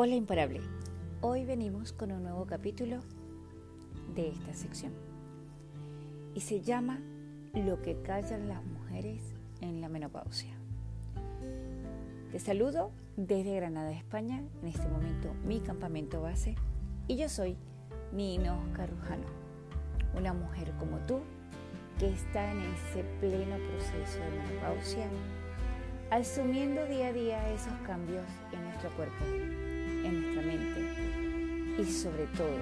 [0.00, 0.60] Hola imparable,
[1.22, 3.00] hoy venimos con un nuevo capítulo
[4.14, 4.92] de esta sección.
[6.36, 7.00] Y se llama
[7.52, 9.20] Lo que callan las mujeres
[9.60, 10.56] en la menopausia.
[12.30, 16.54] Te saludo desde Granada, España, en este momento mi campamento base.
[17.08, 17.56] Y yo soy
[18.12, 19.26] Nino Carujano,
[20.14, 21.22] una mujer como tú
[21.98, 25.08] que está en ese pleno proceso de menopausia,
[26.12, 29.24] asumiendo día a día esos cambios en nuestro cuerpo
[30.08, 32.56] en nuestra mente y sobre todo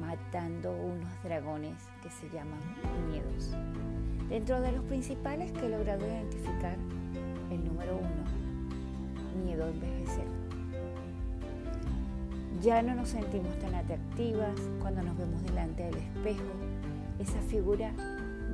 [0.00, 2.60] matando unos dragones que se llaman
[3.08, 3.56] miedos.
[4.28, 6.76] Dentro de los principales que he logrado identificar,
[7.50, 10.26] el número uno, miedo a envejecer.
[12.62, 16.44] Ya no nos sentimos tan atractivas cuando nos vemos delante del espejo.
[17.18, 17.92] Esa figura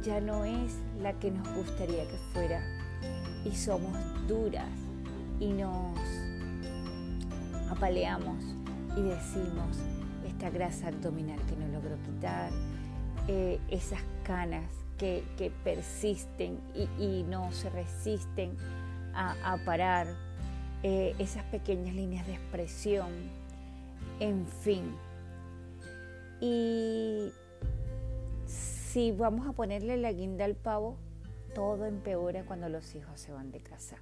[0.03, 2.61] ya no es la que nos gustaría que fuera
[3.45, 3.93] y somos
[4.27, 4.69] duras
[5.41, 5.93] y nos
[7.79, 8.43] apaleamos
[8.97, 9.79] y decimos
[10.27, 12.51] esta grasa abdominal que no logro quitar,
[13.29, 15.23] eh, esas canas que,
[15.63, 16.59] persisten
[16.99, 18.57] y, no se resisten
[19.15, 20.09] a, parar,
[20.83, 23.11] eh, esas pequeñas líneas de expresión,
[24.19, 24.97] en fin.
[26.41, 27.31] Y
[28.47, 30.97] si vamos a ponerle la guinda al pavo,
[31.55, 33.99] todo empeora cuando los hijos se van de casa.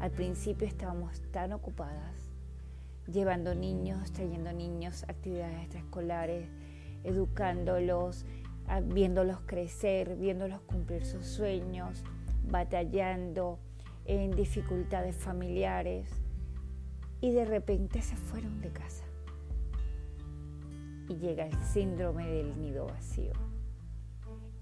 [0.00, 2.31] Al principio estábamos tan ocupadas
[3.06, 6.48] llevando niños, trayendo niños, actividades extraescolares,
[7.04, 8.24] educándolos,
[8.84, 12.04] viéndolos crecer, viéndolos cumplir sus sueños,
[12.44, 13.58] batallando
[14.04, 16.08] en dificultades familiares
[17.20, 19.04] y de repente se fueron de casa.
[21.08, 23.32] Y llega el síndrome del nido vacío.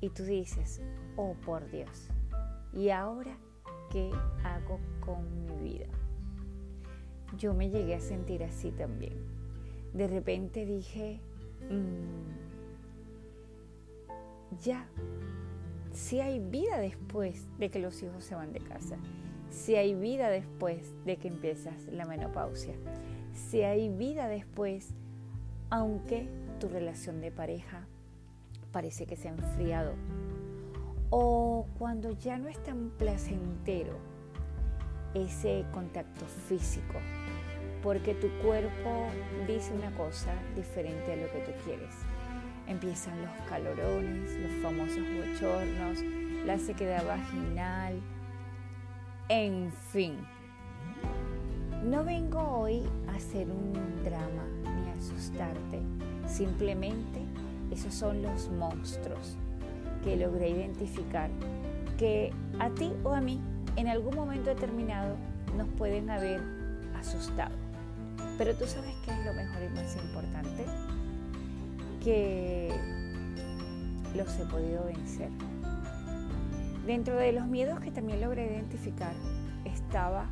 [0.00, 0.80] Y tú dices,
[1.16, 2.08] oh por Dios,
[2.72, 3.36] ¿y ahora
[3.90, 4.10] qué
[4.44, 5.86] hago con mi vida?
[7.36, 9.14] Yo me llegué a sentir así también.
[9.92, 11.20] De repente dije,
[11.70, 12.50] mm,
[14.62, 14.86] ya,
[15.92, 18.96] si hay vida después de que los hijos se van de casa,
[19.50, 22.74] si hay vida después de que empiezas la menopausia,
[23.32, 24.94] si hay vida después,
[25.70, 27.86] aunque tu relación de pareja
[28.72, 29.94] parece que se ha enfriado,
[31.10, 34.09] o cuando ya no es tan placentero
[35.14, 36.94] ese contacto físico,
[37.82, 39.06] porque tu cuerpo
[39.46, 41.94] dice una cosa diferente a lo que tú quieres.
[42.66, 45.98] Empiezan los calorones, los famosos bochornos,
[46.46, 48.00] la sequedad vaginal,
[49.28, 50.18] en fin.
[51.84, 53.72] No vengo hoy a hacer un
[54.04, 55.80] drama ni a asustarte,
[56.26, 57.20] simplemente
[57.70, 59.36] esos son los monstruos
[60.04, 61.30] que logré identificar
[61.98, 63.40] que a ti o a mí
[63.76, 65.16] en algún momento determinado
[65.56, 66.40] nos pueden haber
[66.98, 67.54] asustado.
[68.38, 70.64] Pero tú sabes qué es lo mejor y más importante,
[72.02, 72.70] que
[74.16, 75.30] los he podido vencer.
[76.86, 79.12] Dentro de los miedos que también logré identificar
[79.64, 80.26] estaba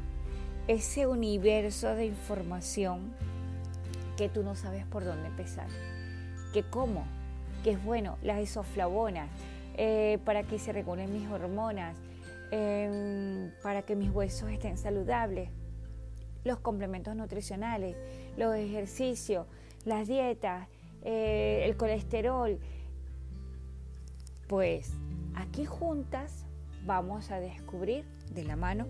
[0.66, 3.12] ese universo de información
[4.16, 5.68] que tú no sabes por dónde empezar.
[6.52, 7.04] Que cómo,
[7.62, 9.28] que es bueno, las isoflavonas,
[9.76, 11.94] eh, para que se regulen mis hormonas,
[12.50, 15.50] em, para que mis huesos estén saludables,
[16.44, 17.96] los complementos nutricionales,
[18.36, 19.46] los ejercicios,
[19.84, 20.68] las dietas,
[21.02, 22.58] eh, el colesterol.
[24.46, 24.92] Pues
[25.34, 26.46] aquí juntas
[26.86, 28.86] vamos a descubrir de la mano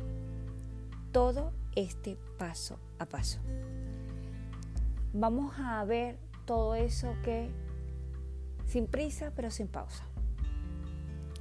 [1.12, 3.40] todo este paso a paso.
[5.12, 7.50] Vamos a ver todo eso que
[8.66, 10.04] sin prisa pero sin pausa.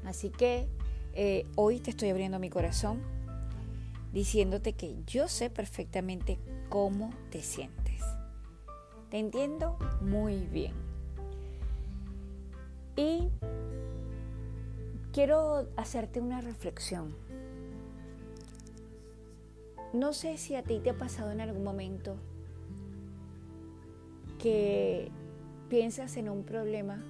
[0.05, 0.69] Así que
[1.19, 3.01] eh, hoy te estoy abriendo mi corazón
[4.13, 6.37] diciéndote que yo sé perfectamente
[6.69, 8.03] cómo te sientes.
[9.09, 10.73] Te entiendo muy bien.
[12.95, 13.29] Y
[15.11, 17.15] quiero hacerte una reflexión.
[19.93, 22.15] No sé si a ti te ha pasado en algún momento
[24.37, 25.09] que
[25.67, 27.03] piensas en un problema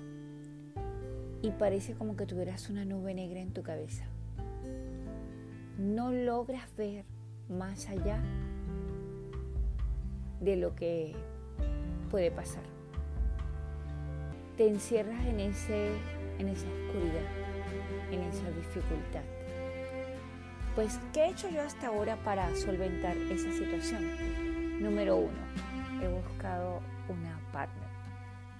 [1.41, 4.05] y parece como que tuvieras una nube negra en tu cabeza
[5.77, 7.05] no logras ver
[7.49, 8.19] más allá
[10.39, 11.15] de lo que
[12.09, 12.63] puede pasar.
[14.57, 15.91] Te encierras en, ese,
[16.39, 17.25] en esa oscuridad,
[18.11, 19.21] en esa dificultad.
[20.73, 24.81] Pues, ¿qué he hecho yo hasta ahora para solventar esa situación?
[24.81, 25.37] Número uno,
[26.01, 27.87] he buscado una partner.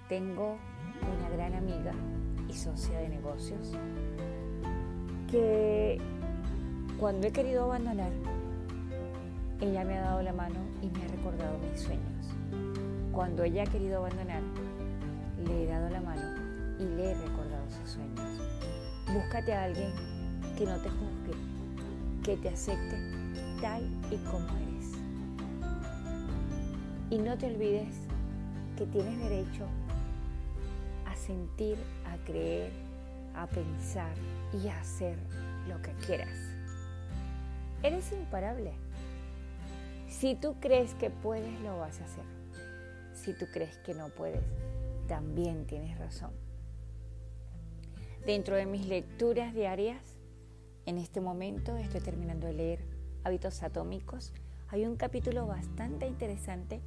[0.07, 0.57] Tengo
[1.01, 1.94] una gran amiga
[2.49, 3.73] y socia de negocios
[5.29, 5.99] que
[6.99, 8.11] cuando he querido abandonar,
[9.61, 12.03] ella me ha dado la mano y me ha recordado mis sueños.
[13.11, 14.41] Cuando ella ha querido abandonar,
[15.45, 16.21] le he dado la mano
[16.79, 18.41] y le he recordado sus sueños.
[19.13, 19.91] Búscate a alguien
[20.57, 21.33] que no te juzgue,
[22.23, 22.97] que te acepte
[23.61, 24.91] tal y como eres.
[27.09, 27.95] Y no te olvides
[28.77, 29.87] que tienes derecho a
[31.27, 32.71] sentir, a creer,
[33.35, 34.15] a pensar
[34.53, 35.18] y a hacer
[35.68, 36.35] lo que quieras.
[37.83, 38.71] Eres imparable.
[40.07, 42.24] Si tú crees que puedes, lo vas a hacer.
[43.13, 44.41] Si tú crees que no puedes,
[45.07, 46.31] también tienes razón.
[48.25, 50.01] Dentro de mis lecturas diarias,
[50.85, 52.80] en este momento estoy terminando de leer
[53.25, 54.31] Hábitos Atómicos.
[54.69, 56.81] Hay un capítulo bastante interesante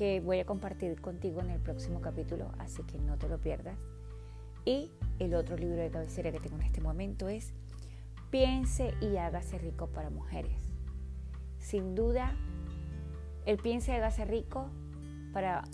[0.00, 3.76] que voy a compartir contigo en el próximo capítulo, así que no te lo pierdas.
[4.64, 7.52] Y el otro libro de cabecera que tengo en este momento es
[8.30, 10.56] Piense y hágase rico para mujeres.
[11.58, 12.34] Sin duda,
[13.44, 14.70] el Piense y hágase rico
[15.34, 15.64] para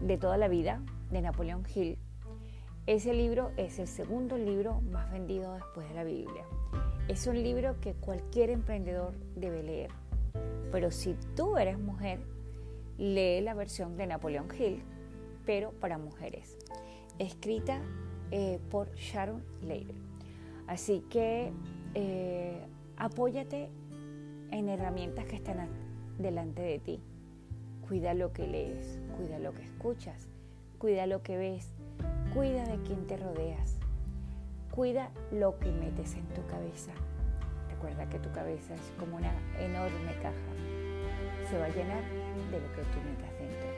[0.00, 0.80] de toda la vida
[1.10, 1.98] de Napoleón Hill.
[2.86, 6.44] Ese libro es el segundo libro más vendido después de la Biblia.
[7.06, 9.90] Es un libro que cualquier emprendedor debe leer.
[10.72, 12.18] Pero si tú eres mujer,
[12.98, 14.82] lee la versión de Napoleón Hill,
[15.46, 16.58] pero para mujeres,
[17.18, 17.80] escrita
[18.30, 19.96] eh, por Sharon Leibel.
[20.66, 21.52] Así que
[21.94, 22.60] eh,
[22.96, 23.70] apóyate
[24.50, 25.68] en herramientas que están
[26.18, 27.00] delante de ti.
[27.86, 30.28] Cuida lo que lees, cuida lo que escuchas,
[30.78, 31.72] cuida lo que ves,
[32.34, 33.78] cuida de quien te rodeas,
[34.70, 36.92] cuida lo que metes en tu cabeza.
[37.70, 40.87] Recuerda que tu cabeza es como una enorme caja.
[41.50, 42.02] Se va a llenar
[42.50, 43.68] de lo que tú metas dentro.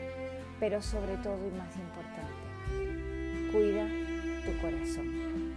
[0.59, 3.87] Pero sobre todo y más importante, cuida
[4.45, 5.55] tu corazón.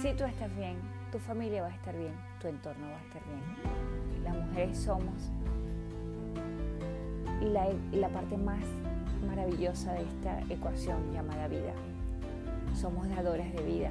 [0.00, 0.76] Si tú estás bien,
[1.10, 4.24] tu familia va a estar bien, tu entorno va a estar bien.
[4.24, 5.14] Las mujeres somos
[7.40, 8.64] la, la parte más
[9.26, 11.72] maravillosa de esta ecuación llamada vida.
[12.74, 13.90] Somos dadoras de vida,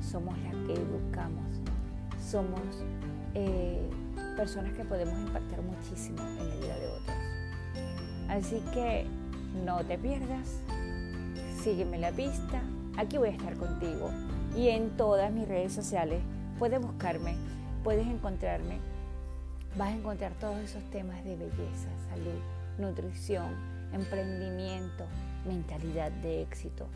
[0.00, 1.60] somos las que educamos,
[2.18, 2.84] somos
[3.34, 3.90] eh,
[4.36, 7.16] personas que podemos impactar muchísimo en la vida de otros.
[8.28, 9.06] Así que
[9.64, 10.60] no te pierdas,
[11.62, 12.60] sígueme la pista,
[12.96, 14.10] aquí voy a estar contigo
[14.56, 16.20] y en todas mis redes sociales
[16.58, 17.34] puedes buscarme,
[17.82, 18.78] puedes encontrarme,
[19.76, 22.40] vas a encontrar todos esos temas de belleza, salud,
[22.78, 23.54] nutrición,
[23.92, 25.04] emprendimiento,
[25.46, 26.86] mentalidad de éxito.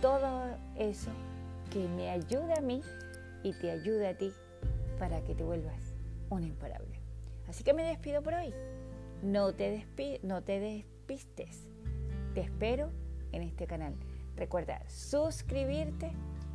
[0.00, 1.10] Todo eso
[1.70, 2.82] que me ayuda a mí
[3.42, 4.32] y te ayuda a ti
[4.98, 5.83] para que te vuelvas
[6.30, 7.00] un imparable.
[7.48, 8.54] Así que me despido por hoy.
[9.22, 9.86] No te,
[10.22, 11.68] no te despistes.
[12.34, 12.90] Te espero
[13.32, 13.94] en este canal.
[14.36, 16.12] Recuerda suscribirte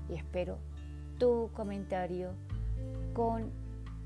[0.10, 0.57] y espero
[1.18, 2.33] tu comentario
[3.13, 3.51] con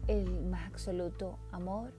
[0.08, 1.94] el más absoluto amor.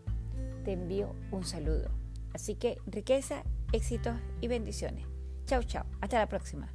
[0.65, 1.91] Te envío un saludo.
[2.33, 5.07] Así que riqueza, éxitos y bendiciones.
[5.47, 5.85] Chao, chao.
[6.01, 6.73] Hasta la próxima.